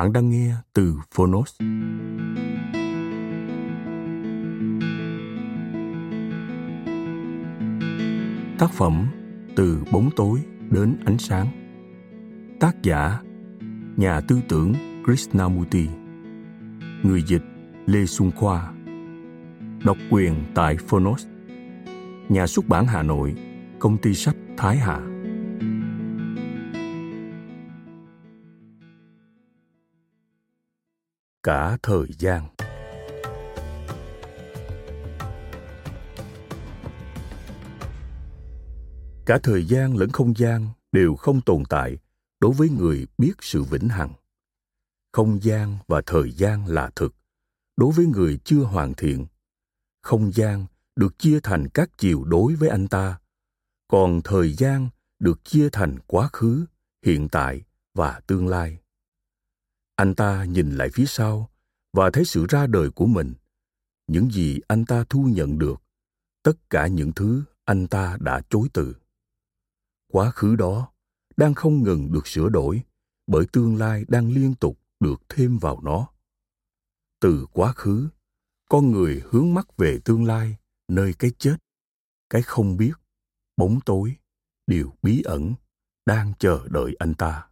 [0.00, 1.60] Bạn đang nghe từ Phonos.
[8.58, 9.06] Tác phẩm
[9.56, 11.46] Từ bóng tối đến ánh sáng.
[12.60, 13.20] Tác giả
[13.96, 15.88] Nhà tư tưởng Krishnamurti.
[17.02, 17.42] Người dịch
[17.86, 18.72] Lê Xuân Khoa.
[19.84, 21.26] Độc quyền tại Phonos.
[22.28, 23.34] Nhà xuất bản Hà Nội,
[23.78, 25.19] Công ty sách Thái Hà.
[31.42, 32.48] Cả thời gian.
[39.26, 41.98] Cả thời gian lẫn không gian đều không tồn tại
[42.40, 44.12] đối với người biết sự vĩnh hằng.
[45.12, 47.14] Không gian và thời gian là thực
[47.76, 49.26] đối với người chưa hoàn thiện.
[50.02, 50.66] Không gian
[50.96, 53.20] được chia thành các chiều đối với anh ta,
[53.88, 54.88] còn thời gian
[55.18, 56.64] được chia thành quá khứ,
[57.02, 57.62] hiện tại
[57.94, 58.79] và tương lai
[60.00, 61.50] anh ta nhìn lại phía sau
[61.92, 63.34] và thấy sự ra đời của mình.
[64.06, 65.82] Những gì anh ta thu nhận được,
[66.42, 68.96] tất cả những thứ anh ta đã chối từ.
[70.12, 70.92] Quá khứ đó
[71.36, 72.82] đang không ngừng được sửa đổi
[73.26, 76.08] bởi tương lai đang liên tục được thêm vào nó.
[77.20, 78.08] Từ quá khứ,
[78.68, 80.56] con người hướng mắt về tương lai
[80.88, 81.56] nơi cái chết,
[82.30, 82.92] cái không biết,
[83.56, 84.16] bóng tối,
[84.66, 85.54] điều bí ẩn
[86.06, 87.49] đang chờ đợi anh ta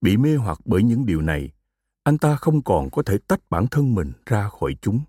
[0.00, 1.50] bị mê hoặc bởi những điều này,
[2.02, 5.00] anh ta không còn có thể tách bản thân mình ra khỏi chúng.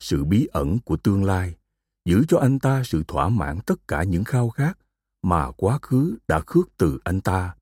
[0.00, 1.56] Sự bí ẩn của tương lai
[2.04, 4.78] giữ cho anh ta sự thỏa mãn tất cả những khao khát
[5.22, 7.56] mà quá khứ đã khước từ anh ta.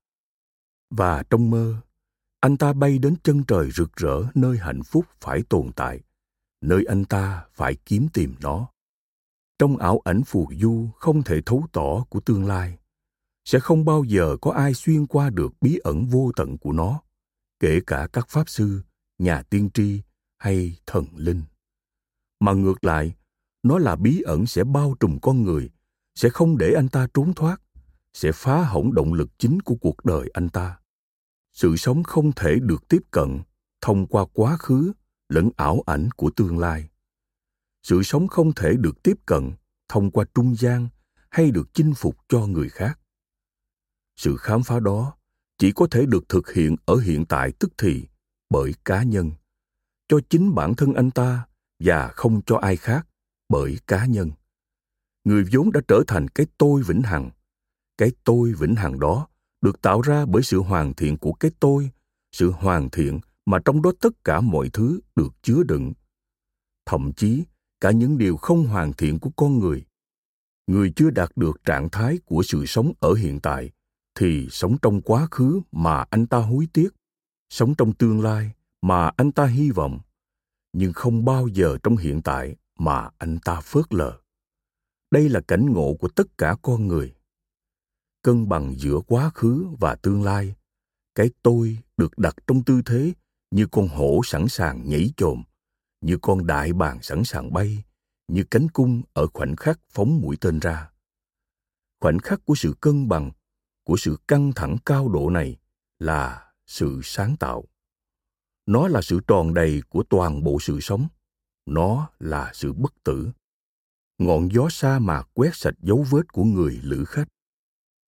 [0.89, 1.75] Và trong mơ,
[2.39, 5.99] anh ta bay đến chân trời rực rỡ nơi hạnh phúc phải tồn tại,
[6.61, 8.67] nơi anh ta phải kiếm tìm nó.
[9.59, 12.77] Trong ảo ảnh phù du không thể thấu tỏ của tương lai
[13.45, 17.01] sẽ không bao giờ có ai xuyên qua được bí ẩn vô tận của nó,
[17.59, 18.81] kể cả các pháp sư,
[19.17, 20.01] nhà tiên tri
[20.37, 21.43] hay thần linh.
[22.39, 23.15] Mà ngược lại,
[23.63, 25.69] nó là bí ẩn sẽ bao trùm con người,
[26.15, 27.61] sẽ không để anh ta trốn thoát,
[28.13, 30.79] sẽ phá hỏng động lực chính của cuộc đời anh ta.
[31.53, 33.41] Sự sống không thể được tiếp cận
[33.81, 34.93] thông qua quá khứ
[35.29, 36.89] lẫn ảo ảnh của tương lai.
[37.83, 39.51] Sự sống không thể được tiếp cận
[39.87, 40.87] thông qua trung gian
[41.29, 42.99] hay được chinh phục cho người khác
[44.15, 45.15] sự khám phá đó
[45.57, 48.07] chỉ có thể được thực hiện ở hiện tại tức thì,
[48.49, 49.31] bởi cá nhân.
[50.07, 51.47] Cho chính bản thân anh ta
[51.79, 53.07] và không cho ai khác,
[53.49, 54.31] bởi cá nhân.
[55.23, 57.29] Người vốn đã trở thành cái tôi vĩnh hằng.
[57.97, 59.27] Cái tôi vĩnh hằng đó
[59.61, 61.89] được tạo ra bởi sự hoàn thiện của cái tôi,
[62.31, 65.93] sự hoàn thiện mà trong đó tất cả mọi thứ được chứa đựng.
[66.85, 67.43] Thậm chí,
[67.79, 69.85] cả những điều không hoàn thiện của con người.
[70.67, 73.71] Người chưa đạt được trạng thái của sự sống ở hiện tại
[74.15, 76.89] thì sống trong quá khứ mà anh ta hối tiếc,
[77.49, 78.51] sống trong tương lai
[78.81, 79.99] mà anh ta hy vọng,
[80.73, 84.19] nhưng không bao giờ trong hiện tại mà anh ta phớt lờ.
[85.11, 87.15] Đây là cảnh ngộ của tất cả con người.
[88.21, 90.55] Cân bằng giữa quá khứ và tương lai,
[91.15, 93.13] cái tôi được đặt trong tư thế
[93.51, 95.43] như con hổ sẵn sàng nhảy chồm,
[96.01, 97.83] như con đại bàng sẵn sàng bay,
[98.27, 100.89] như cánh cung ở khoảnh khắc phóng mũi tên ra.
[102.01, 103.31] Khoảnh khắc của sự cân bằng
[103.85, 105.57] của sự căng thẳng cao độ này
[105.99, 107.63] là sự sáng tạo.
[108.65, 111.07] Nó là sự tròn đầy của toàn bộ sự sống.
[111.65, 113.29] Nó là sự bất tử.
[114.17, 117.27] Ngọn gió sa mạc quét sạch dấu vết của người lữ khách.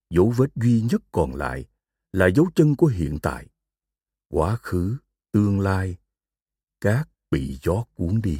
[0.10, 1.66] Dấu vết duy nhất còn lại
[2.14, 3.48] là dấu chân của hiện tại.
[4.30, 4.98] Quá khứ,
[5.32, 5.98] tương lai
[6.82, 8.40] cát bị gió cuốn đi.